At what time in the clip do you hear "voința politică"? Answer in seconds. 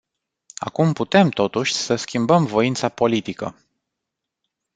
2.45-3.55